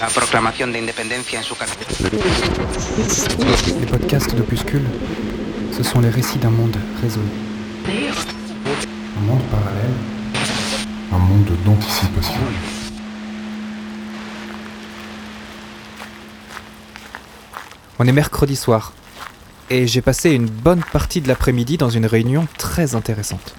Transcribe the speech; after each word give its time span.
La 0.00 0.08
proclamación 0.08 0.72
de 0.72 0.78
en 0.80 1.42
su. 1.44 1.54
Les 3.80 3.86
podcasts 3.86 4.34
d'Opuscule, 4.34 4.84
ce 5.70 5.84
sont 5.84 6.00
les 6.00 6.10
récits 6.10 6.38
d'un 6.38 6.50
monde 6.50 6.76
résolu. 7.00 7.28
Un 7.86 9.20
monde 9.20 9.42
parallèle, 9.44 9.94
un 11.12 11.18
monde 11.18 11.50
d'anticipation. 11.64 12.40
On 18.00 18.08
est 18.08 18.12
mercredi 18.12 18.56
soir, 18.56 18.92
et 19.70 19.86
j'ai 19.86 20.02
passé 20.02 20.30
une 20.30 20.46
bonne 20.46 20.82
partie 20.92 21.20
de 21.20 21.28
l'après-midi 21.28 21.76
dans 21.76 21.90
une 21.90 22.06
réunion 22.06 22.48
très 22.58 22.96
intéressante. 22.96 23.54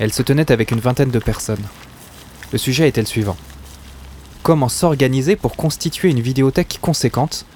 Elle 0.00 0.12
se 0.12 0.22
tenait 0.22 0.50
avec 0.50 0.72
une 0.72 0.80
vingtaine 0.80 1.12
de 1.12 1.20
personnes. 1.20 1.64
Le 2.54 2.58
sujet 2.58 2.88
était 2.88 3.00
le 3.00 3.06
suivant? 3.08 3.36
Comment 4.44 4.68
s'organiser 4.68 5.34
pour 5.34 5.56
constituer 5.56 6.10
une 6.10 6.20
vidéothèque 6.20 6.78
conséquente 6.80 7.46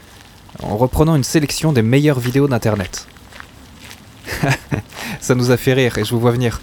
en 0.61 0.77
reprenant 0.77 1.15
une 1.15 1.23
sélection 1.23 1.73
des 1.73 1.83
meilleures 1.83 2.19
vidéos 2.19 2.48
d'Internet? 2.48 3.06
Ça 5.20 5.37
nous 5.37 5.53
a 5.53 5.56
fait 5.56 5.75
rire 5.75 5.98
et 5.98 6.05
je 6.05 6.11
vous 6.11 6.19
vois 6.19 6.33
venir. 6.33 6.61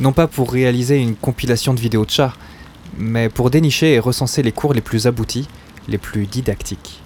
Non 0.00 0.14
pas 0.14 0.26
pour 0.26 0.50
réaliser 0.50 0.96
une 0.96 1.14
compilation 1.14 1.74
de 1.74 1.80
vidéos 1.80 2.06
de 2.06 2.10
chats, 2.10 2.32
mais 2.96 3.28
pour 3.28 3.50
dénicher 3.50 3.92
et 3.92 3.98
recenser 3.98 4.42
les 4.42 4.52
cours 4.52 4.72
les 4.72 4.80
plus 4.80 5.06
aboutis, 5.06 5.46
les 5.86 5.98
plus 5.98 6.24
didactiques. 6.24 7.02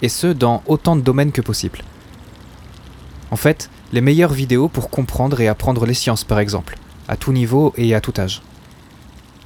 Et 0.00 0.08
ce, 0.08 0.28
dans 0.28 0.62
autant 0.64 0.96
de 0.96 1.02
domaines 1.02 1.32
que 1.32 1.42
possible. 1.42 1.80
En 3.30 3.36
fait, 3.36 3.68
les 3.92 4.00
meilleures 4.00 4.32
vidéos 4.32 4.68
pour 4.68 4.88
comprendre 4.88 5.42
et 5.42 5.48
apprendre 5.48 5.84
les 5.84 5.92
sciences 5.92 6.24
par 6.24 6.38
exemple, 6.38 6.78
à 7.08 7.18
tout 7.18 7.34
niveau 7.34 7.74
et 7.76 7.94
à 7.94 8.00
tout 8.00 8.14
âge. 8.16 8.40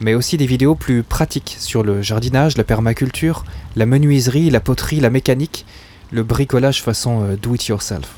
Mais 0.01 0.15
aussi 0.15 0.37
des 0.37 0.47
vidéos 0.47 0.75
plus 0.75 1.03
pratiques 1.03 1.57
sur 1.59 1.83
le 1.83 2.03
jardinage, 2.03 2.57
la 2.57 2.65
permaculture, 2.65 3.45
la 3.75 3.87
menuiserie, 3.87 4.51
la 4.51 4.61
poterie, 4.61 5.01
la 5.01 5.11
mécanique, 5.11 5.67
le 6.13 6.23
bricolage 6.23 6.83
façon 6.83 7.25
euh, 7.25 7.37
do-it-yourself. 7.37 8.09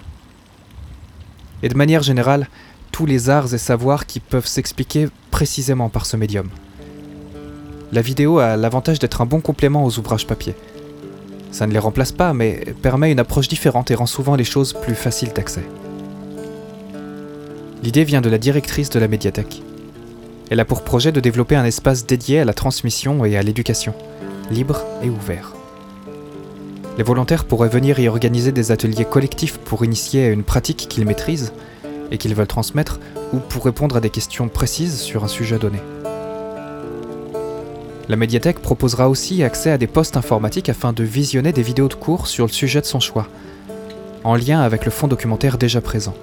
Et 1.63 1.69
de 1.69 1.77
manière 1.77 2.03
générale, 2.03 2.49
tous 2.93 3.07
les 3.07 3.31
arts 3.31 3.55
et 3.55 3.59
savoirs 3.59 4.07
qui 4.07 4.21
peuvent 4.21 4.47
s'expliquer 4.47 5.09
précisément 5.31 5.89
par 5.89 6.07
ce 6.07 6.17
médium. 6.17 6.49
La 7.93 8.03
vidéo 8.03 8.39
a 8.39 8.57
l'avantage 8.57 8.99
d'être 8.99 9.21
un 9.21 9.27
bon 9.27 9.41
complément 9.41 9.85
aux 9.85 9.99
ouvrages 9.99 10.27
papier. 10.27 10.55
Ça 11.51 11.67
ne 11.67 11.73
les 11.73 11.79
remplace 11.79 12.13
pas, 12.13 12.33
mais 12.33 12.65
permet 12.83 13.11
une 13.11 13.19
approche 13.19 13.49
différente 13.49 13.91
et 13.91 13.95
rend 13.95 14.07
souvent 14.07 14.37
les 14.37 14.45
choses 14.45 14.73
plus 14.73 14.95
faciles 14.95 15.33
d'accès. 15.35 15.65
L'idée 17.83 18.05
vient 18.05 18.21
de 18.21 18.29
la 18.29 18.39
directrice 18.39 18.91
de 18.91 19.01
la 19.01 19.09
médiathèque. 19.09 19.63
Elle 20.51 20.59
a 20.59 20.65
pour 20.65 20.83
projet 20.83 21.13
de 21.13 21.21
développer 21.21 21.55
un 21.55 21.65
espace 21.65 22.07
dédié 22.07 22.41
à 22.41 22.45
la 22.45 22.53
transmission 22.53 23.25
et 23.25 23.37
à 23.37 23.43
l'éducation, 23.43 23.95
libre 24.51 24.83
et 25.01 25.09
ouvert. 25.09 25.55
Les 26.99 27.05
volontaires 27.05 27.45
pourraient 27.45 27.69
venir 27.69 28.01
y 28.01 28.09
organiser 28.09 28.51
des 28.51 28.73
ateliers 28.73 29.05
collectifs 29.05 29.59
pour 29.59 29.85
initier 29.85 30.25
à 30.27 30.31
une 30.31 30.43
pratique 30.43 30.89
qu'ils 30.89 31.07
maîtrisent 31.07 31.53
et 32.11 32.19
qu'ils 32.19 32.35
veulent 32.35 32.49
transmettre, 32.49 32.99
ou 33.33 33.39
pour 33.39 33.65
répondre 33.65 33.97
à 33.97 34.01
des 34.01 34.11
questions 34.11 34.49
précises 34.49 35.01
sur 35.01 35.23
un 35.23 35.29
sujet 35.29 35.61
donné. 35.61 35.79
La 38.09 38.17
médiathèque 38.17 38.59
proposera 38.59 39.09
aussi 39.09 39.45
accès 39.45 39.71
à 39.71 39.79
des 39.79 39.87
postes 39.87 40.17
informatiques 40.17 40.69
afin 40.69 40.93
de 40.93 41.05
visionner 41.05 41.53
des 41.53 41.63
vidéos 41.63 41.87
de 41.87 41.95
cours 41.95 42.27
sur 42.27 42.47
le 42.47 42.53
sujet 42.53 42.81
de 42.81 42.87
son 42.87 42.99
choix, 42.99 43.29
en 44.25 44.35
lien 44.35 44.61
avec 44.63 44.85
le 44.85 44.91
fonds 44.91 45.07
documentaire 45.07 45.59
déjà 45.59 45.81
présent. 45.81 46.15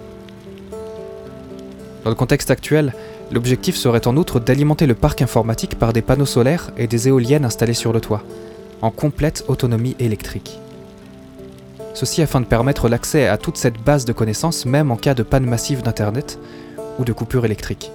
Dans 2.03 2.09
le 2.09 2.15
contexte 2.15 2.51
actuel, 2.51 2.93
l'objectif 3.31 3.75
serait 3.75 4.07
en 4.07 4.17
outre 4.17 4.39
d'alimenter 4.39 4.85
le 4.85 4.95
parc 4.95 5.21
informatique 5.21 5.77
par 5.77 5.93
des 5.93 6.01
panneaux 6.01 6.25
solaires 6.25 6.71
et 6.77 6.87
des 6.87 7.07
éoliennes 7.07 7.45
installées 7.45 7.73
sur 7.73 7.93
le 7.93 8.01
toit, 8.01 8.23
en 8.81 8.91
complète 8.91 9.43
autonomie 9.47 9.95
électrique. 9.99 10.59
Ceci 11.93 12.21
afin 12.21 12.41
de 12.41 12.45
permettre 12.45 12.89
l'accès 12.89 13.27
à 13.27 13.37
toute 13.37 13.57
cette 13.57 13.81
base 13.81 14.05
de 14.05 14.13
connaissances 14.13 14.65
même 14.65 14.91
en 14.91 14.97
cas 14.97 15.15
de 15.15 15.23
panne 15.23 15.45
massive 15.45 15.81
d'Internet 15.81 16.39
ou 16.99 17.05
de 17.05 17.13
coupure 17.13 17.45
électrique. 17.45 17.91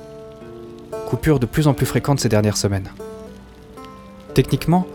Coupure 1.07 1.39
de 1.39 1.47
plus 1.47 1.69
en 1.69 1.75
plus 1.75 1.87
fréquente 1.87 2.19
ces 2.19 2.29
dernières 2.29 2.57
semaines. 2.57 2.91
Techniquement, 4.35 4.87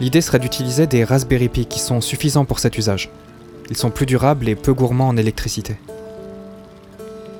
l'idée 0.00 0.20
serait 0.20 0.38
d'utiliser 0.38 0.86
des 0.86 1.04
Raspberry 1.04 1.48
Pi 1.48 1.66
qui 1.66 1.80
sont 1.80 2.00
suffisants 2.00 2.44
pour 2.44 2.58
cet 2.58 2.78
usage. 2.78 3.10
Ils 3.70 3.76
sont 3.76 3.90
plus 3.90 4.06
durables 4.06 4.48
et 4.48 4.54
peu 4.54 4.72
gourmands 4.72 5.08
en 5.08 5.16
électricité. 5.16 5.76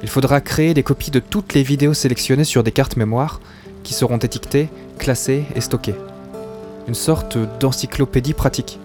Il 0.04 0.10
faudra 0.10 0.42
créer 0.42 0.74
des 0.74 0.82
copies 0.82 1.10
de 1.10 1.18
toutes 1.18 1.54
les 1.54 1.62
vidéos 1.62 1.94
sélectionnées 1.94 2.44
sur 2.44 2.62
des 2.62 2.72
cartes 2.72 2.98
mémoire 2.98 3.40
qui 3.84 3.94
seront 3.94 4.18
étiquetées, 4.18 4.68
classées 4.98 5.46
et 5.56 5.62
stockées. 5.62 5.94
Une 6.86 6.94
sorte 6.94 7.38
d'encyclopédie 7.58 8.34
pratique. 8.34 8.78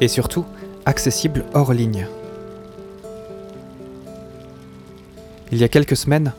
Et 0.00 0.08
surtout, 0.08 0.44
accessible 0.84 1.44
hors 1.54 1.72
ligne. 1.72 2.08
Il 5.52 5.58
y 5.58 5.64
a 5.64 5.68
quelques 5.68 5.96
semaines, 5.96 6.32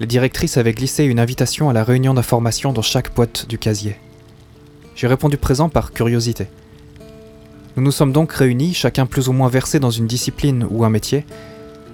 la 0.00 0.06
directrice 0.06 0.56
avait 0.56 0.72
glissé 0.72 1.04
une 1.04 1.20
invitation 1.20 1.68
à 1.68 1.74
la 1.74 1.84
réunion 1.84 2.14
d'information 2.14 2.72
dans 2.72 2.80
chaque 2.80 3.14
boîte 3.14 3.46
du 3.46 3.58
casier. 3.58 3.96
J'ai 4.94 5.06
répondu 5.06 5.36
présent 5.36 5.68
par 5.68 5.92
curiosité. 5.92 6.46
Nous 7.76 7.82
nous 7.82 7.92
sommes 7.92 8.12
donc 8.12 8.32
réunis, 8.32 8.72
chacun 8.72 9.04
plus 9.04 9.28
ou 9.28 9.34
moins 9.34 9.50
versé 9.50 9.80
dans 9.80 9.90
une 9.90 10.06
discipline 10.06 10.66
ou 10.70 10.86
un 10.86 10.90
métier, 10.90 11.26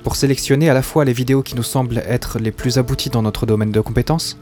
pour 0.02 0.16
sélectionner 0.16 0.68
à 0.68 0.74
la 0.74 0.82
fois 0.82 1.04
les 1.04 1.12
vidéos 1.12 1.42
qui 1.42 1.54
nous 1.54 1.62
semblent 1.62 2.02
être 2.06 2.38
les 2.38 2.50
plus 2.50 2.78
abouties 2.78 3.10
dans 3.10 3.22
notre 3.22 3.46
domaine 3.46 3.72
de 3.72 3.80
compétences, 3.80 4.38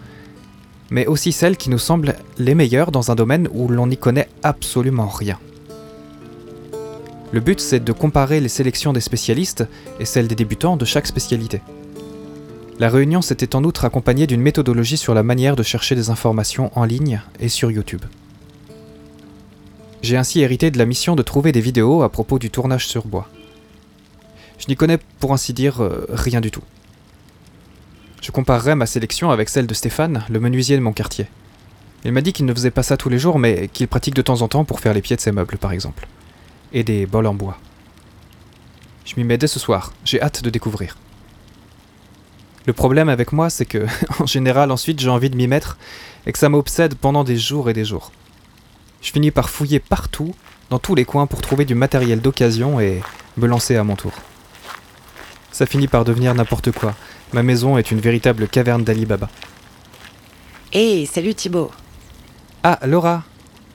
mais 0.91 1.07
aussi 1.07 1.33
celles 1.33 1.57
qui 1.57 1.71
nous 1.71 1.79
semblent 1.79 2.17
les 2.39 2.55
meilleures 2.55 2.91
dans 2.91 3.11
un 3.11 3.15
domaine 3.15 3.49
où 3.53 3.69
l'on 3.69 3.87
n'y 3.87 3.97
connaît 3.97 4.29
absolument 4.43 5.09
rien. 5.09 5.39
Le 7.33 7.41
but, 7.41 7.61
c'est 7.61 7.85
de 7.85 7.93
comparer 7.93 8.41
les 8.41 8.49
sélections 8.49 8.93
des 8.93 9.01
spécialistes 9.01 9.65
et 10.01 10.05
celles 10.05 10.27
des 10.27 10.35
débutants 10.35 10.77
de 10.77 10.85
chaque 10.85 11.07
spécialité. 11.07 11.61
La 12.81 12.89
réunion 12.89 13.23
s'était 13.23 13.55
en 13.55 13.63
outre 13.63 13.85
accompagnée 13.85 14.27
d'une 14.27 14.41
méthodologie 14.41 14.97
sur 14.97 15.15
la 15.15 15.23
manière 15.23 15.55
de 15.55 15.63
chercher 15.63 15.95
des 15.95 16.11
informations 16.11 16.73
en 16.75 16.85
ligne 16.85 17.21
et 17.39 17.49
sur 17.49 17.71
YouTube. 17.71 18.03
J'ai 20.03 20.17
ainsi 20.17 20.41
hérité 20.41 20.71
de 20.71 20.79
la 20.79 20.87
mission 20.87 21.15
de 21.15 21.23
trouver 21.23 21.53
des 21.53 21.61
vidéos 21.61 22.03
à 22.03 22.09
propos 22.09 22.39
du 22.39 22.51
tournage 22.51 22.87
sur 22.89 23.07
bois. 23.07 23.29
Je 24.61 24.67
n'y 24.69 24.77
connais 24.77 24.99
pour 25.19 25.33
ainsi 25.33 25.55
dire 25.55 25.83
euh, 25.83 26.07
rien 26.11 26.41
du 26.41 26.51
tout. 26.51 26.63
Je 28.21 28.31
comparerai 28.31 28.75
ma 28.75 28.85
sélection 28.85 29.31
avec 29.31 29.49
celle 29.49 29.67
de 29.67 29.73
Stéphane, 29.73 30.25
le 30.29 30.39
menuisier 30.39 30.77
de 30.77 30.83
mon 30.83 30.93
quartier. 30.93 31.27
Il 32.05 32.13
m'a 32.13 32.21
dit 32.21 32.35
qu'il 32.35 32.45
ne 32.45 32.53
faisait 32.53 32.71
pas 32.71 32.83
ça 32.83 32.99
tous 32.99 33.09
les 33.09 33.19
jours, 33.19 33.39
mais 33.39 33.69
qu'il 33.69 33.89
pratique 33.89 34.15
de 34.15 34.23
temps 34.23 34.43
en 34.43 34.49
temps 34.49 34.65
pour 34.65 34.81
faire 34.81 34.93
les 34.93 35.01
pieds 35.01 35.17
de 35.17 35.21
ses 35.21 35.33
meubles, 35.33 35.57
par 35.57 35.73
exemple. 35.73 36.07
Et 36.75 36.85
des 36.85 37.07
bols 37.07 37.27
en 37.27 37.35
bois. 37.35 37.59
Je 39.07 39.15
m'y 39.17 39.25
mets 39.25 39.39
dès 39.39 39.47
ce 39.47 39.59
soir, 39.59 39.95
j'ai 40.05 40.21
hâte 40.21 40.45
de 40.45 40.51
découvrir. 40.51 40.97
Le 42.67 42.75
problème 42.75 43.09
avec 43.09 43.33
moi, 43.33 43.49
c'est 43.49 43.65
que, 43.65 43.87
en 44.21 44.27
général, 44.27 44.71
ensuite, 44.71 45.01
j'ai 45.01 45.09
envie 45.09 45.31
de 45.31 45.37
m'y 45.37 45.49
mettre 45.49 45.79
et 46.27 46.33
que 46.33 46.39
ça 46.39 46.51
m'obsède 46.51 46.95
pendant 46.97 47.25
des 47.25 47.39
jours 47.39 47.71
et 47.71 47.73
des 47.73 47.87
jours. 47.87 48.13
Je 49.01 49.11
finis 49.11 49.31
par 49.31 49.49
fouiller 49.49 49.81
partout, 49.81 50.35
dans 50.69 50.79
tous 50.79 50.95
les 50.95 51.07
coins, 51.07 51.27
pour 51.27 51.41
trouver 51.41 51.65
du 51.65 51.75
matériel 51.75 52.21
d'occasion 52.21 52.79
et 52.79 53.01
me 53.39 53.47
lancer 53.47 53.77
à 53.77 53.85
mon 53.85 53.97
tour. 53.97 54.13
Ça 55.61 55.67
finit 55.67 55.89
par 55.89 56.07
devenir 56.07 56.35
n'importe 56.35 56.73
quoi. 56.73 56.95
Ma 57.35 57.43
maison 57.43 57.77
est 57.77 57.91
une 57.91 58.01
véritable 58.01 58.49
caverne 58.49 58.83
d'Ali 58.83 59.05
Baba. 59.05 59.29
Hé, 60.73 61.05
salut 61.05 61.35
Thibaut. 61.35 61.71
Ah, 62.63 62.79
Laura, 62.87 63.25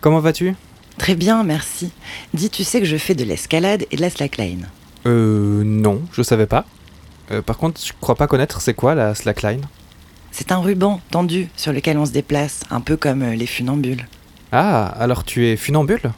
comment 0.01 0.19
vas-tu? 0.19 0.55
Très 0.97 1.13
bien, 1.13 1.43
merci. 1.43 1.91
Dis, 2.33 2.49
tu 2.49 2.63
sais 2.63 2.79
que 2.79 2.87
je 2.87 2.97
fais 2.97 3.13
de 3.13 3.23
l'escalade 3.23 3.85
et 3.91 3.97
de 3.97 4.01
la 4.01 4.09
slackline? 4.09 4.67
Euh, 5.05 5.61
non, 5.63 6.01
je 6.11 6.23
savais 6.23 6.47
pas. 6.47 6.65
Euh, 7.29 7.43
par 7.43 7.59
contre, 7.59 7.79
je 7.85 7.93
crois 8.01 8.15
pas 8.15 8.25
connaître 8.25 8.61
c'est 8.61 8.73
quoi 8.73 8.95
la 8.95 9.13
slackline? 9.13 9.61
C'est 10.31 10.51
un 10.51 10.57
ruban 10.57 11.01
tendu 11.11 11.49
sur 11.55 11.71
lequel 11.71 11.99
on 11.99 12.07
se 12.07 12.11
déplace, 12.13 12.61
un 12.71 12.81
peu 12.81 12.97
comme 12.97 13.21
euh, 13.21 13.35
les 13.35 13.45
funambules. 13.45 14.07
Ah, 14.51 14.87
alors 14.87 15.23
tu 15.23 15.45
es 15.45 15.55
funambule? 15.55 16.11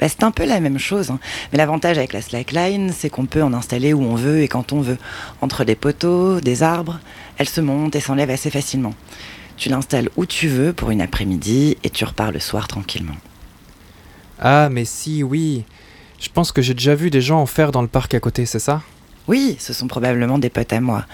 Bah, 0.00 0.08
c'est 0.08 0.24
un 0.24 0.30
peu 0.30 0.46
la 0.46 0.60
même 0.60 0.78
chose, 0.78 1.10
hein. 1.10 1.18
mais 1.52 1.58
l'avantage 1.58 1.98
avec 1.98 2.12
la 2.12 2.22
slackline, 2.22 2.92
c'est 2.96 3.10
qu'on 3.10 3.26
peut 3.26 3.42
en 3.42 3.52
installer 3.52 3.92
où 3.92 4.02
on 4.02 4.14
veut 4.14 4.42
et 4.42 4.48
quand 4.48 4.72
on 4.72 4.80
veut. 4.80 4.96
Entre 5.42 5.64
des 5.64 5.74
poteaux, 5.74 6.40
des 6.40 6.62
arbres, 6.62 7.00
elle 7.36 7.48
se 7.48 7.60
monte 7.60 7.94
et 7.96 8.00
s'enlève 8.00 8.30
assez 8.30 8.50
facilement. 8.50 8.94
Tu 9.58 9.68
l'installes 9.68 10.08
où 10.16 10.24
tu 10.24 10.48
veux 10.48 10.72
pour 10.72 10.90
une 10.90 11.02
après-midi 11.02 11.76
et 11.84 11.90
tu 11.90 12.04
repars 12.04 12.32
le 12.32 12.40
soir 12.40 12.66
tranquillement. 12.66 13.16
Ah, 14.38 14.70
mais 14.70 14.86
si, 14.86 15.22
oui. 15.22 15.64
Je 16.18 16.30
pense 16.30 16.50
que 16.50 16.62
j'ai 16.62 16.74
déjà 16.74 16.94
vu 16.94 17.10
des 17.10 17.20
gens 17.20 17.40
en 17.40 17.46
faire 17.46 17.70
dans 17.70 17.82
le 17.82 17.88
parc 17.88 18.14
à 18.14 18.20
côté, 18.20 18.46
c'est 18.46 18.58
ça? 18.58 18.82
Oui, 19.28 19.56
ce 19.58 19.74
sont 19.74 19.86
probablement 19.86 20.38
des 20.38 20.48
potes 20.48 20.72
à 20.72 20.80
moi. 20.80 21.04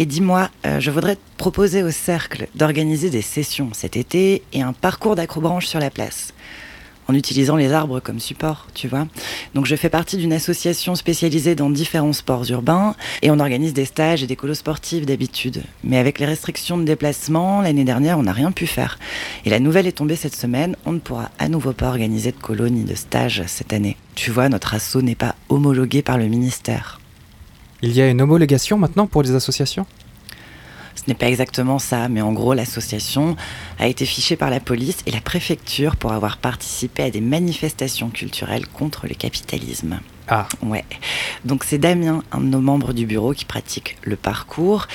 Et 0.00 0.06
dis-moi, 0.06 0.50
euh, 0.66 0.80
je 0.80 0.90
voudrais 0.90 1.16
te 1.16 1.20
proposer 1.36 1.84
au 1.84 1.90
cercle 1.90 2.48
d'organiser 2.56 3.10
des 3.10 3.22
sessions 3.22 3.70
cet 3.72 3.96
été 3.96 4.42
et 4.52 4.62
un 4.62 4.72
parcours 4.72 5.14
d'acrobranche 5.14 5.66
sur 5.66 5.78
la 5.80 5.90
place. 5.90 6.34
En 7.08 7.14
utilisant 7.14 7.56
les 7.56 7.72
arbres 7.72 8.00
comme 8.00 8.20
support, 8.20 8.66
tu 8.74 8.86
vois. 8.86 9.06
Donc 9.54 9.64
je 9.64 9.74
fais 9.76 9.88
partie 9.88 10.18
d'une 10.18 10.32
association 10.32 10.94
spécialisée 10.94 11.54
dans 11.54 11.70
différents 11.70 12.12
sports 12.12 12.44
urbains 12.50 12.94
et 13.22 13.30
on 13.30 13.40
organise 13.40 13.72
des 13.72 13.86
stages 13.86 14.22
et 14.22 14.26
des 14.26 14.36
colos 14.36 14.54
sportifs 14.54 15.06
d'habitude. 15.06 15.62
Mais 15.82 15.98
avec 15.98 16.18
les 16.18 16.26
restrictions 16.26 16.76
de 16.76 16.84
déplacement, 16.84 17.62
l'année 17.62 17.84
dernière, 17.84 18.18
on 18.18 18.24
n'a 18.24 18.32
rien 18.32 18.52
pu 18.52 18.66
faire. 18.66 18.98
Et 19.46 19.50
la 19.50 19.58
nouvelle 19.58 19.86
est 19.86 19.92
tombée 19.92 20.16
cette 20.16 20.36
semaine, 20.36 20.76
on 20.84 20.92
ne 20.92 20.98
pourra 20.98 21.30
à 21.38 21.48
nouveau 21.48 21.72
pas 21.72 21.88
organiser 21.88 22.30
de 22.30 22.36
colos 22.36 22.68
ni 22.68 22.84
de 22.84 22.94
stages 22.94 23.42
cette 23.46 23.72
année. 23.72 23.96
Tu 24.14 24.30
vois, 24.30 24.50
notre 24.50 24.74
asso 24.74 24.96
n'est 24.96 25.14
pas 25.14 25.34
homologué 25.48 26.02
par 26.02 26.18
le 26.18 26.26
ministère. 26.26 27.00
Il 27.80 27.92
y 27.92 28.02
a 28.02 28.08
une 28.08 28.20
homologation 28.20 28.76
maintenant 28.76 29.06
pour 29.06 29.22
les 29.22 29.34
associations? 29.34 29.86
Ce 30.98 31.04
n'est 31.06 31.14
pas 31.14 31.28
exactement 31.28 31.78
ça, 31.78 32.08
mais 32.08 32.20
en 32.20 32.32
gros, 32.32 32.54
l'association 32.54 33.36
a 33.78 33.86
été 33.86 34.04
fichée 34.04 34.34
par 34.36 34.50
la 34.50 34.58
police 34.58 34.98
et 35.06 35.12
la 35.12 35.20
préfecture 35.20 35.94
pour 35.94 36.12
avoir 36.12 36.38
participé 36.38 37.04
à 37.04 37.10
des 37.10 37.20
manifestations 37.20 38.10
culturelles 38.10 38.66
contre 38.66 39.06
le 39.06 39.14
capitalisme. 39.14 40.00
Ah, 40.26 40.48
Ouais. 40.62 40.84
Donc 41.44 41.64
c'est 41.64 41.78
Damien, 41.78 42.22
un 42.32 42.40
de 42.40 42.46
nos 42.46 42.60
membres 42.60 42.92
du 42.92 43.06
bureau 43.06 43.32
qui 43.32 43.44
pratique 43.44 43.96
le 44.02 44.16
parcours 44.16 44.86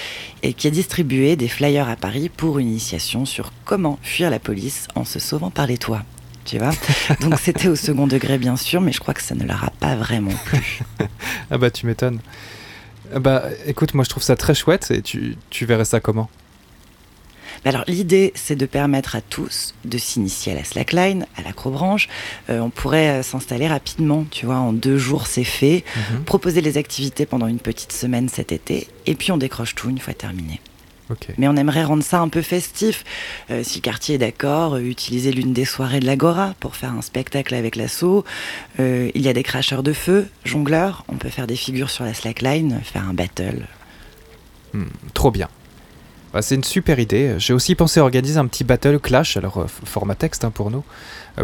et 0.44 0.54
qui 0.54 0.68
a 0.68 0.72
distribué 0.72 1.36
des 1.36 1.48
flyers 1.48 1.90
à 1.90 1.96
Paris 1.96 2.30
pour 2.30 2.60
une 2.60 2.68
initiation 2.68 3.26
sur 3.26 3.52
comment 3.64 3.98
fuir 4.04 4.30
la 4.30 4.40
police 4.40 4.88
en 4.96 5.06
se 5.06 5.20
sauvant 5.20 5.50
par 5.52 5.68
les 5.68 5.78
toits. 5.78 6.04
Tu 6.46 6.58
vois? 6.58 6.72
Donc 7.22 7.40
c'était 7.40 7.70
au 7.70 7.76
second 7.78 8.08
degré 8.08 8.38
bien 8.38 8.58
sûr, 8.58 8.82
mais 8.82 8.92
je 8.92 9.00
crois 9.00 9.14
que 9.14 9.22
ça 9.24 9.36
ne 9.36 9.46
leur 9.46 9.64
a 9.64 9.72
pas 9.80 9.96
vraiment 9.96 10.34
plu. 10.46 10.82
ah 11.50 11.58
bah 11.58 11.72
tu 11.72 11.86
m'étonnes. 11.86 12.20
Ah 13.14 13.20
Bah 13.20 13.44
écoute, 13.66 13.94
moi 13.94 14.04
je 14.04 14.10
trouve 14.10 14.24
ça 14.24 14.36
très 14.36 14.56
chouette 14.56 14.92
et 14.92 15.02
tu, 15.02 15.36
tu 15.50 15.66
verrais 15.66 15.86
ça 15.86 16.00
comment? 16.00 16.30
Alors 17.66 17.84
l'idée, 17.88 18.34
c'est 18.36 18.56
de 18.56 18.66
permettre 18.66 19.16
à 19.16 19.22
tous 19.22 19.74
de 19.86 19.98
s'initier 19.98 20.52
à 20.52 20.56
la 20.56 20.64
slackline, 20.64 21.26
à 21.38 21.42
l'acrobranche. 21.44 22.10
Euh, 22.50 22.60
on 22.60 22.70
pourrait 22.70 23.20
euh, 23.20 23.24
s'installer 23.24 23.68
rapidement, 23.68 24.26
tu 24.30 24.46
vois, 24.46 24.58
en 24.58 24.74
deux 24.74 24.98
jours 24.98 25.28
c'est 25.28 25.46
fait. 25.46 25.84
Mhm. 25.96 26.24
Proposer 26.26 26.62
les 26.62 26.78
activités 26.78 27.26
pendant 27.26 27.48
une 27.48 27.60
petite 27.60 27.94
semaine 27.94 28.28
cet 28.28 28.52
été, 28.52 28.88
et 29.06 29.16
puis 29.16 29.32
on 29.32 29.38
décroche 29.38 29.76
tout 29.76 29.90
une 29.90 30.00
fois 30.00 30.14
terminé. 30.14 30.60
Mais 31.38 31.48
on 31.48 31.56
aimerait 31.56 31.84
rendre 31.84 32.04
ça 32.04 32.20
un 32.20 32.30
peu 32.30 32.42
festif. 32.42 33.04
Euh, 33.52 33.64
si 33.64 33.80
le 33.80 33.82
quartier 33.82 34.16
est 34.16 34.20
d'accord, 34.20 34.76
euh, 34.76 34.80
utiliser 34.80 35.32
l'une 35.32 35.54
des 35.54 35.66
soirées 35.66 36.00
de 36.00 36.06
l'Agora 36.06 36.54
pour 36.60 36.76
faire 36.76 36.94
un 36.94 37.02
spectacle 37.02 37.56
avec 37.56 37.76
l'assaut. 37.76 38.24
Euh, 38.80 39.12
il 39.14 39.22
y 39.22 39.30
a 39.30 39.34
des 39.34 39.44
cracheurs 39.44 39.84
de 39.84 39.94
feu, 39.94 40.28
jongleurs. 40.46 41.06
On 41.08 41.16
peut 41.16 41.30
faire 41.30 41.48
des 41.48 41.56
figures 41.56 41.90
sur 41.90 42.06
la 42.06 42.14
slackline, 42.14 42.82
faire 42.84 43.08
un 43.08 43.14
battle. 43.14 43.68
Hmm, 44.74 44.86
trop 45.14 45.32
bien. 45.32 45.50
Bah, 46.34 46.42
c'est 46.42 46.56
une 46.56 46.64
super 46.64 47.00
idée. 47.00 47.36
J'ai 47.38 47.54
aussi 47.54 47.76
pensé 47.76 48.00
organiser 48.00 48.40
un 48.40 48.48
petit 48.48 48.64
battle 48.64 49.00
clash, 49.00 49.38
alors 49.38 49.60
euh, 49.60 49.68
format 49.68 50.16
texte 50.16 50.44
hein, 50.44 50.52
pour 50.52 50.72
nous, 50.72 50.84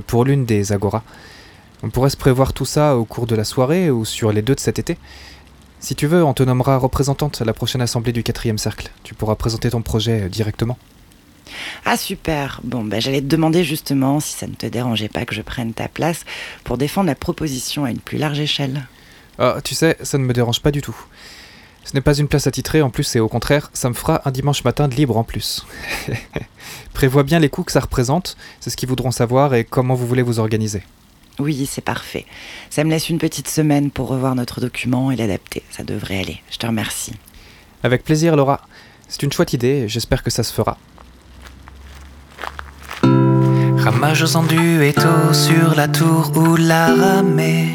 pour 0.07 0.25
l'une 0.25 0.45
des 0.45 0.71
Agora. 0.71 1.03
On 1.83 1.89
pourrait 1.89 2.09
se 2.09 2.17
prévoir 2.17 2.53
tout 2.53 2.65
ça 2.65 2.97
au 2.97 3.05
cours 3.05 3.25
de 3.25 3.35
la 3.35 3.45
soirée 3.45 3.89
ou 3.89 4.03
sur 4.03 4.33
les 4.33 4.41
deux 4.41 4.55
de 4.55 4.59
cet 4.59 4.79
été. 4.79 4.97
Si 5.79 5.95
tu 5.95 6.07
veux, 6.07 6.23
on 6.23 6.33
te 6.33 6.43
nommera 6.43 6.77
représentante 6.77 7.41
à 7.41 7.45
la 7.45 7.53
prochaine 7.53 7.81
assemblée 7.81 8.11
du 8.11 8.21
quatrième 8.21 8.57
cercle. 8.57 8.89
Tu 9.03 9.13
pourras 9.13 9.35
présenter 9.35 9.69
ton 9.69 9.81
projet 9.81 10.23
euh, 10.23 10.29
directement. 10.29 10.77
Ah 11.85 11.97
super 11.97 12.59
Bon, 12.63 12.83
bah, 12.83 12.99
j'allais 12.99 13.21
te 13.21 13.27
demander 13.27 13.63
justement 13.63 14.19
si 14.19 14.33
ça 14.33 14.47
ne 14.47 14.53
te 14.53 14.65
dérangeait 14.65 15.09
pas 15.09 15.25
que 15.25 15.33
je 15.33 15.41
prenne 15.41 15.73
ta 15.73 15.87
place 15.87 16.25
pour 16.63 16.77
défendre 16.77 17.07
la 17.07 17.15
proposition 17.15 17.85
à 17.85 17.91
une 17.91 17.99
plus 17.99 18.17
large 18.17 18.39
échelle. 18.39 18.87
Ah, 19.39 19.59
tu 19.63 19.73
sais, 19.73 19.97
ça 20.03 20.17
ne 20.17 20.23
me 20.23 20.33
dérange 20.33 20.61
pas 20.61 20.71
du 20.71 20.81
tout. 20.81 20.95
Ce 21.85 21.93
n'est 21.93 22.01
pas 22.01 22.17
une 22.17 22.27
place 22.27 22.45
attitrée 22.45 22.81
en 22.81 22.89
plus, 22.89 23.15
et 23.15 23.19
au 23.19 23.29
contraire, 23.29 23.71
ça 23.73 23.89
me 23.89 23.95
fera 23.95 24.21
un 24.25 24.31
dimanche 24.31 24.63
matin 24.63 24.87
de 24.87 24.95
libre 24.95 25.17
en 25.17 25.23
plus. 25.23 25.65
Prévois 26.93 27.23
bien 27.23 27.39
les 27.39 27.49
coûts 27.49 27.63
que 27.63 27.71
ça 27.71 27.79
représente, 27.79 28.35
c'est 28.59 28.69
ce 28.69 28.77
qu'ils 28.77 28.89
voudront 28.89 29.11
savoir 29.11 29.55
et 29.55 29.63
comment 29.63 29.95
vous 29.95 30.05
voulez 30.05 30.21
vous 30.21 30.39
organiser. 30.39 30.83
Oui, 31.39 31.65
c'est 31.65 31.81
parfait. 31.81 32.25
Ça 32.69 32.83
me 32.83 32.89
laisse 32.89 33.09
une 33.09 33.17
petite 33.17 33.47
semaine 33.47 33.91
pour 33.91 34.09
revoir 34.09 34.35
notre 34.35 34.59
document 34.59 35.09
et 35.09 35.15
l'adapter. 35.15 35.63
Ça 35.71 35.83
devrait 35.83 36.19
aller. 36.19 36.41
Je 36.51 36.57
te 36.57 36.67
remercie. 36.67 37.13
Avec 37.83 38.03
plaisir, 38.03 38.35
Laura. 38.35 38.61
C'est 39.07 39.23
une 39.23 39.31
chouette 39.31 39.53
idée, 39.53 39.67
et 39.67 39.87
j'espère 39.87 40.21
que 40.21 40.29
ça 40.29 40.43
se 40.43 40.53
fera. 40.53 40.77
Ramageuse 43.01 44.35
en 44.35 44.43
duetto 44.43 45.33
sur 45.33 45.75
la 45.75 45.87
tour 45.87 46.31
où 46.35 46.57
la 46.57 46.93
ramée. 46.93 47.73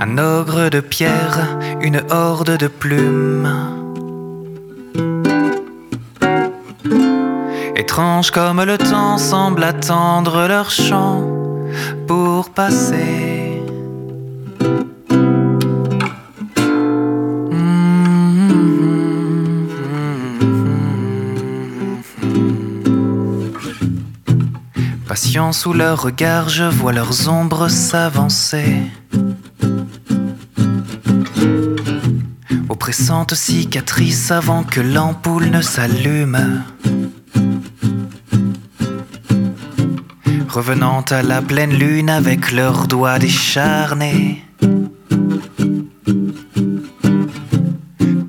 Un 0.00 0.18
ogre 0.18 0.70
de 0.70 0.80
pierre, 0.80 1.58
une 1.82 2.02
horde 2.10 2.56
de 2.56 2.68
plumes. 2.68 3.85
Étrange 7.78 8.30
comme 8.30 8.62
le 8.62 8.78
temps 8.78 9.18
semble 9.18 9.62
attendre 9.62 10.48
leur 10.48 10.70
chant 10.70 11.22
pour 12.06 12.48
passer. 12.48 13.60
Patient 25.06 25.52
sous 25.52 25.74
leur 25.74 26.00
regard, 26.00 26.48
je 26.48 26.64
vois 26.64 26.94
leurs 26.94 27.28
ombres 27.28 27.68
s'avancer. 27.68 28.80
Oppressante 32.70 33.34
cicatrice 33.34 34.30
avant 34.30 34.62
que 34.62 34.80
l'ampoule 34.80 35.50
ne 35.50 35.60
s'allume. 35.60 36.64
Revenant 40.56 41.04
à 41.10 41.22
la 41.22 41.42
pleine 41.42 41.74
lune 41.74 42.08
avec 42.08 42.50
leurs 42.50 42.86
doigts 42.86 43.18
décharnés. 43.18 44.42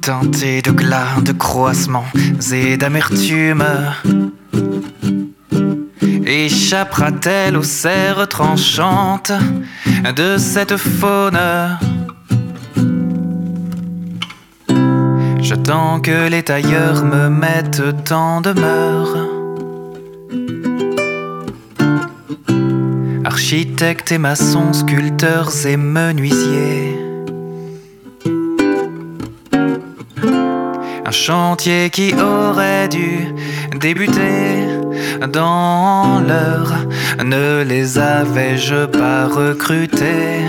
Teintés 0.01 0.62
de 0.62 0.71
glas, 0.71 1.21
de 1.24 1.31
croissements 1.31 2.03
et 2.51 2.75
d'amertume. 2.75 3.63
Échappera-t-elle 6.25 7.56
aux 7.56 7.63
serres 7.63 8.27
tranchantes 8.27 9.31
de 10.13 10.35
cette 10.38 10.75
faune? 10.75 11.39
J'attends 15.39 16.01
que 16.01 16.27
les 16.27 16.44
tailleurs 16.44 17.06
me 17.06 17.30
mettent 17.30 18.12
en 18.12 18.41
demeure. 18.41 19.37
Architectes 23.49 24.11
et 24.11 24.17
maçons, 24.17 24.73
sculpteurs 24.73 25.65
et 25.65 25.77
menuisiers. 25.77 26.99
Un 31.05 31.11
chantier 31.11 31.89
qui 31.89 32.13
aurait 32.13 32.89
dû 32.89 33.33
débuter 33.79 34.67
dans 35.31 36.19
l'heure. 36.27 36.73
Ne 37.23 37.63
les 37.63 37.97
avais-je 37.97 38.85
pas 38.87 39.27
recrutés 39.27 40.44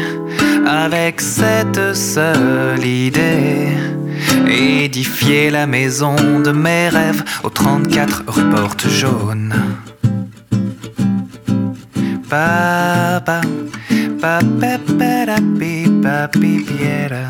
avec 0.67 1.21
cette 1.21 1.95
seule 1.95 2.85
idée? 2.85 3.69
Édifier 4.49 5.50
la 5.50 5.69
maison 5.69 6.17
de 6.45 6.50
mes 6.50 6.88
rêves 6.88 7.23
au 7.45 7.50
34 7.50 8.25
rue 8.26 8.50
Porte 8.50 8.88
Jaune. 8.88 9.55
pa 12.29 13.21
pa 13.25 13.41
pa 14.21 14.35
pe 14.61 14.73
pera 14.99 15.39
pi 15.59 15.89
pa 16.05 16.29
pi 16.29 16.53
piera. 16.69 17.25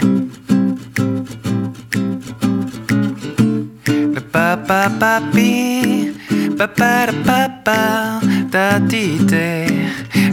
Pa 4.33 4.49
pa 4.67 4.83
pa 4.99 5.15
pa 6.59 6.67
pa 6.77 6.93
pa 7.27 7.41
pa 7.67 7.83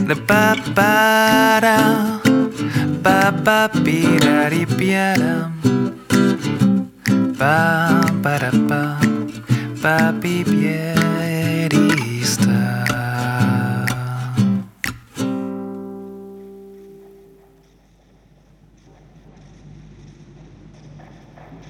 la 0.08 0.16
pa 0.30 0.46
pa 0.78 0.94
ra 1.66 1.80
pa 3.06 3.20
pa 3.46 3.60
pi 3.84 4.00
ra 4.24 4.50
ri 4.52 4.64
piera 4.78 5.36
pa 7.40 7.58
pa 8.24 8.36
pa 8.70 8.84
pa 9.82 9.98
pi 10.22 10.36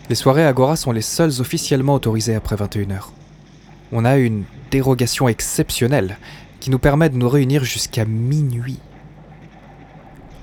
Les 0.07 0.15
soirées 0.15 0.45
Agora 0.45 0.75
sont 0.75 0.91
les 0.91 1.01
seules 1.01 1.41
officiellement 1.41 1.95
autorisées 1.95 2.35
après 2.35 2.55
21h. 2.55 3.09
On 3.91 4.05
a 4.05 4.17
une 4.17 4.43
dérogation 4.69 5.27
exceptionnelle 5.27 6.19
qui 6.59 6.69
nous 6.69 6.77
permet 6.77 7.09
de 7.09 7.17
nous 7.17 7.27
réunir 7.27 7.63
jusqu'à 7.63 8.05
minuit. 8.05 8.77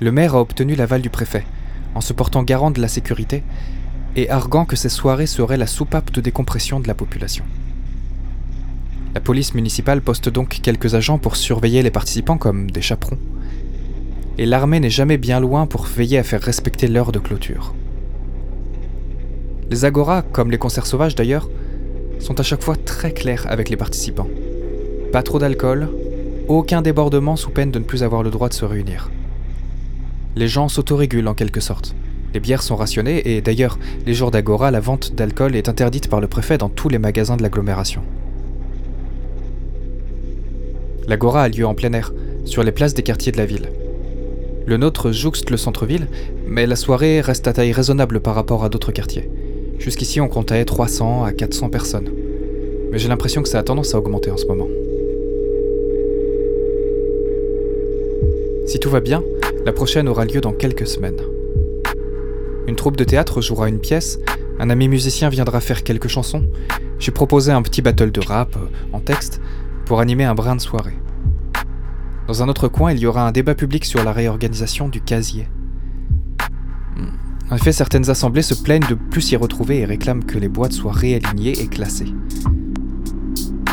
Le 0.01 0.11
maire 0.11 0.35
a 0.35 0.41
obtenu 0.41 0.75
l'aval 0.75 1.01
du 1.01 1.11
préfet, 1.11 1.45
en 1.95 2.01
se 2.01 2.13
portant 2.13 2.43
garant 2.43 2.73
de 2.73 2.81
la 2.81 2.89
sécurité 2.89 3.45
et 4.17 4.31
arguant 4.31 4.65
que 4.65 4.75
ces 4.75 4.89
soirées 4.89 5.29
seraient 5.29 5.57
la 5.57 5.69
soupape 5.69 6.11
de 6.11 6.21
décompression 6.21 6.81
de 6.81 6.89
la 6.89 6.95
population. 6.95 7.45
La 9.15 9.21
police 9.21 9.55
municipale 9.55 10.03
poste 10.03 10.29
donc 10.29 10.61
quelques 10.61 10.97
agents 10.97 11.19
pour 11.19 11.37
surveiller 11.37 11.83
les 11.83 11.91
participants 11.93 12.39
comme 12.39 12.69
des 12.69 12.83
chaperons. 12.83 13.19
Et 14.39 14.47
l'armée 14.47 14.81
n'est 14.81 14.91
jamais 14.91 15.19
bien 15.19 15.39
loin 15.39 15.67
pour 15.67 15.85
veiller 15.85 16.19
à 16.19 16.25
faire 16.25 16.43
respecter 16.43 16.89
l'heure 16.89 17.13
de 17.13 17.21
clôture. 17.21 17.75
Les 19.73 19.87
agoras, 19.87 20.21
comme 20.21 20.51
les 20.51 20.59
concerts 20.59 20.85
sauvages 20.85 21.15
d'ailleurs, 21.15 21.49
sont 22.19 22.39
à 22.39 22.43
chaque 22.43 22.63
fois 22.63 22.77
très 22.77 23.13
clairs 23.13 23.47
avec 23.49 23.71
les 23.71 23.77
participants. 23.79 24.29
Pas 25.13 25.23
trop 25.23 25.39
d'alcool, 25.39 25.89
aucun 26.47 26.83
débordement 26.83 27.37
sous 27.37 27.49
peine 27.49 27.71
de 27.71 27.79
ne 27.79 27.85
plus 27.85 28.03
avoir 28.03 28.23
le 28.23 28.29
droit 28.29 28.51
de 28.51 28.53
se 28.53 28.67
réunir. 28.67 29.11
Les 30.37 30.47
gens 30.47 30.69
s'autorégulent 30.69 31.27
en 31.27 31.33
quelque 31.33 31.63
sorte. 31.63 31.97
Les 32.35 32.41
bières 32.41 32.63
sont 32.63 32.77
rationnées 32.77 33.35
et 33.35 33.41
d'ailleurs, 33.41 33.79
les 34.05 34.13
jours 34.13 34.31
d'agora, 34.31 34.71
la 34.71 34.81
vente 34.81 35.15
d'alcool 35.15 35.57
est 35.57 35.71
interdite 35.71 36.11
par 36.11 36.21
le 36.21 36.27
préfet 36.27 36.59
dans 36.59 36.69
tous 36.69 36.91
les 36.91 36.99
magasins 36.99 37.39
de 37.39 37.43
l'agglomération. 37.43 38.03
L'agora 41.09 41.45
a 41.45 41.49
lieu 41.49 41.65
en 41.65 41.75
plein 41.75 41.95
air, 41.95 42.13
sur 42.45 42.63
les 42.63 42.73
places 42.73 42.93
des 42.93 43.03
quartiers 43.03 43.33
de 43.33 43.39
la 43.39 43.47
ville. 43.47 43.71
Le 44.67 44.77
nôtre 44.77 45.13
jouxte 45.13 45.49
le 45.49 45.57
centre-ville, 45.57 46.09
mais 46.47 46.67
la 46.67 46.77
soirée 46.77 47.23
reste 47.23 47.49
à 47.49 47.55
taille 47.55 47.73
raisonnable 47.73 48.21
par 48.21 48.35
rapport 48.35 48.65
à 48.65 48.69
d'autres 48.69 48.93
quartiers. 48.93 49.31
Jusqu'ici, 49.83 50.21
on 50.21 50.29
comptait 50.29 50.65
300 50.65 51.25
à 51.25 51.33
400 51.33 51.69
personnes. 51.69 52.09
Mais 52.93 53.01
j'ai 53.01 53.09
l'impression 53.09 53.43
que 53.43 53.49
ça 53.49 53.59
a 53.59 53.63
tendance 53.65 53.97
à 53.97 53.99
augmenter 53.99 54.31
en 54.31 54.37
ce 54.37 54.47
moment. 54.47 54.69
Si 58.65 58.79
tout 58.79 58.91
va 58.91 59.01
bien, 59.01 59.25
la 59.67 59.73
prochaine 59.73 60.09
aura 60.09 60.25
lieu 60.25 60.41
dans 60.41 60.53
quelques 60.53 60.87
semaines. 60.87 61.21
Une 62.69 62.77
troupe 62.77 62.97
de 62.97 63.03
théâtre 63.03 63.41
jouera 63.41 63.69
une 63.69 63.81
pièce, 63.81 64.21
un 64.61 64.71
ami 64.71 64.87
musicien 64.87 65.31
viendra 65.31 65.61
faire 65.61 65.83
quelques 65.83 66.07
chansons. 66.07 66.45
J'ai 67.01 67.11
proposé 67.11 67.51
un 67.51 67.63
petit 67.63 67.83
battle 67.83 68.13
de 68.13 68.21
rap 68.21 68.55
euh, 68.55 68.69
en 68.93 69.01
texte 69.01 69.41
pour 69.85 69.99
animer 69.99 70.23
un 70.23 70.37
brin 70.37 70.55
de 70.55 70.61
soirée. 70.61 70.95
Dans 72.29 72.41
un 72.41 72.49
autre 72.49 72.69
coin, 72.69 72.93
il 72.93 73.01
y 73.01 73.07
aura 73.07 73.27
un 73.27 73.33
débat 73.33 73.57
public 73.57 73.85
sur 73.85 74.05
la 74.05 74.13
réorganisation 74.13 74.89
du 74.89 75.01
casier. 75.01 75.49
En 77.51 77.57
effet, 77.57 77.73
certaines 77.73 78.09
assemblées 78.09 78.43
se 78.43 78.55
plaignent 78.55 78.89
de 78.89 78.95
plus 78.95 79.21
s'y 79.21 79.37
retrouver 79.37 79.81
et 79.81 79.85
réclament 79.85 80.25
que 80.25 80.39
les 80.39 80.49
boîtes 80.49 80.73
soient 80.73 80.93
réalignées 80.93 81.61
et 81.61 81.67
classées. 81.67 82.13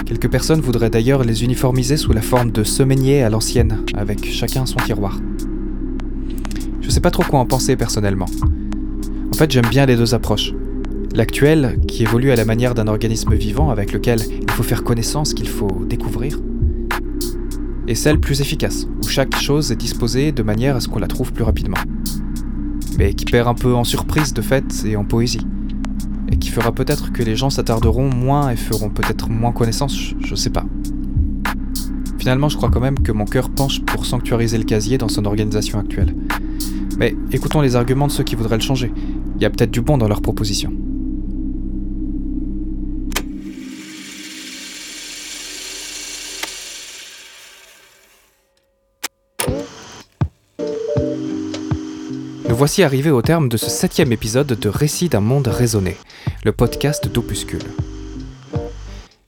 Quelques 0.06 0.30
personnes 0.30 0.60
voudraient 0.60 0.90
d'ailleurs 0.90 1.24
les 1.24 1.44
uniformiser 1.44 1.96
sous 1.96 2.12
la 2.12 2.22
forme 2.22 2.52
de 2.52 2.64
semainiers 2.64 3.24
à 3.24 3.30
l'ancienne, 3.30 3.86
avec 3.96 4.26
chacun 4.26 4.66
son 4.66 4.78
tiroir. 4.78 5.20
Je 6.82 6.90
sais 6.90 7.00
pas 7.00 7.12
trop 7.12 7.24
quoi 7.24 7.40
en 7.40 7.46
penser 7.46 7.76
personnellement. 7.76 8.26
En 9.32 9.38
fait, 9.38 9.52
j'aime 9.52 9.68
bien 9.70 9.86
les 9.86 9.96
deux 9.96 10.16
approches. 10.16 10.54
L'actuelle, 11.14 11.80
qui 11.88 12.04
évolue 12.04 12.32
à 12.32 12.36
la 12.36 12.46
manière 12.46 12.74
d'un 12.74 12.88
organisme 12.88 13.34
vivant 13.36 13.70
avec 13.70 13.94
lequel 13.94 14.20
il 14.42 14.52
faut 14.52 14.64
faire 14.64 14.84
connaissance, 14.84 15.34
qu'il 15.34 15.48
faut 15.48 15.86
découvrir, 15.88 16.40
et 17.88 17.96
celle 17.96 18.20
plus 18.20 18.42
efficace, 18.42 18.88
où 19.04 19.08
chaque 19.08 19.36
chose 19.36 19.72
est 19.72 19.76
disposée 19.76 20.32
de 20.32 20.44
manière 20.44 20.76
à 20.76 20.80
ce 20.80 20.88
qu'on 20.88 21.00
la 21.00 21.08
trouve 21.08 21.34
plus 21.34 21.44
rapidement. 21.44 21.78
Mais 23.00 23.14
qui 23.14 23.26
perd 23.26 23.48
un 23.48 23.54
peu 23.54 23.74
en 23.74 23.86
surprise 23.86 24.34
de 24.34 24.42
fait 24.42 24.84
et 24.86 24.96
en 24.98 25.06
poésie. 25.06 25.48
Et 26.32 26.38
qui 26.38 26.50
fera 26.50 26.74
peut-être 26.74 27.12
que 27.12 27.24
les 27.24 27.36
gens 27.36 27.50
s'attarderont 27.50 28.14
moins 28.14 28.52
et 28.52 28.58
feront 28.58 28.90
peut-être 28.90 29.30
moins 29.30 29.54
connaissance, 29.54 30.14
je 30.20 30.36
sais 30.36 30.50
pas. 30.52 30.66
Finalement, 32.20 32.50
je 32.50 32.58
crois 32.58 32.70
quand 32.70 32.82
même 32.82 33.00
que 33.00 33.14
mon 33.14 33.24
cœur 33.24 33.50
penche 33.50 33.80
pour 33.80 34.06
sanctuariser 34.06 34.58
le 34.58 34.66
casier 34.66 34.98
dans 34.98 35.08
son 35.08 35.24
organisation 35.24 35.80
actuelle. 35.80 36.14
Mais 36.98 37.16
écoutons 37.32 37.62
les 37.62 37.78
arguments 37.78 38.08
de 38.08 38.12
ceux 38.12 38.26
qui 38.26 38.36
voudraient 38.36 38.58
le 38.58 38.62
changer. 38.62 38.92
Il 39.38 39.42
y 39.42 39.46
a 39.46 39.50
peut-être 39.50 39.72
du 39.72 39.80
bon 39.80 39.98
dans 39.98 40.10
leurs 40.10 40.22
propositions. 40.22 40.74
Voici 52.60 52.84
arrivés 52.84 53.10
au 53.10 53.22
terme 53.22 53.48
de 53.48 53.56
ce 53.56 53.70
septième 53.70 54.12
épisode 54.12 54.48
de 54.48 54.68
Récit 54.68 55.08
d'un 55.08 55.22
monde 55.22 55.48
raisonné, 55.48 55.96
le 56.44 56.52
podcast 56.52 57.08
d'Opuscule. 57.08 57.64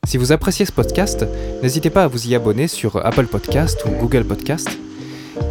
Si 0.06 0.18
vous 0.18 0.32
appréciez 0.32 0.66
ce 0.66 0.72
podcast, 0.72 1.24
n'hésitez 1.62 1.88
pas 1.88 2.04
à 2.04 2.08
vous 2.08 2.28
y 2.28 2.34
abonner 2.34 2.68
sur 2.68 3.02
Apple 3.06 3.24
Podcast 3.24 3.86
ou 3.86 3.90
Google 3.98 4.24
Podcast. 4.24 4.68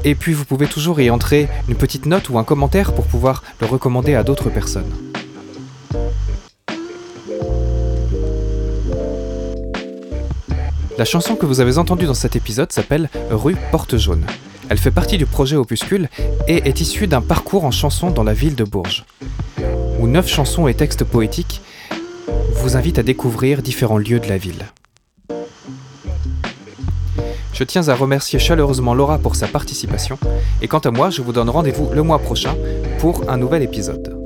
Et 0.03 0.13
puis 0.13 0.33
vous 0.33 0.45
pouvez 0.45 0.67
toujours 0.67 1.01
y 1.01 1.09
entrer 1.09 1.49
une 1.69 1.75
petite 1.75 2.05
note 2.05 2.29
ou 2.29 2.37
un 2.37 2.43
commentaire 2.43 2.93
pour 2.93 3.07
pouvoir 3.07 3.41
le 3.59 3.65
recommander 3.65 4.13
à 4.13 4.21
d'autres 4.21 4.51
personnes. 4.51 4.93
La 10.99 11.05
chanson 11.05 11.35
que 11.35 11.47
vous 11.47 11.61
avez 11.61 11.79
entendue 11.79 12.05
dans 12.05 12.13
cet 12.13 12.35
épisode 12.35 12.71
s'appelle 12.71 13.09
Rue 13.31 13.57
Porte 13.71 13.97
Jaune. 13.97 14.27
Elle 14.71 14.77
fait 14.77 14.89
partie 14.89 15.17
du 15.17 15.25
projet 15.25 15.57
Opuscule 15.57 16.07
et 16.47 16.61
est 16.65 16.79
issue 16.79 17.05
d'un 17.05 17.19
parcours 17.19 17.65
en 17.65 17.71
chansons 17.71 18.09
dans 18.09 18.23
la 18.23 18.31
ville 18.31 18.55
de 18.55 18.63
Bourges, 18.63 19.03
où 19.99 20.07
neuf 20.07 20.29
chansons 20.29 20.69
et 20.69 20.73
textes 20.73 21.03
poétiques 21.03 21.61
vous 22.53 22.77
invitent 22.77 22.97
à 22.97 23.03
découvrir 23.03 23.63
différents 23.63 23.97
lieux 23.97 24.21
de 24.21 24.29
la 24.29 24.37
ville. 24.37 24.65
Je 27.51 27.65
tiens 27.65 27.89
à 27.89 27.95
remercier 27.95 28.39
chaleureusement 28.39 28.93
Laura 28.93 29.17
pour 29.17 29.35
sa 29.35 29.49
participation, 29.49 30.17
et 30.61 30.69
quant 30.69 30.79
à 30.79 30.91
moi, 30.91 31.09
je 31.09 31.21
vous 31.21 31.33
donne 31.33 31.49
rendez-vous 31.49 31.89
le 31.91 32.01
mois 32.01 32.19
prochain 32.19 32.55
pour 32.99 33.29
un 33.29 33.35
nouvel 33.35 33.63
épisode. 33.63 34.20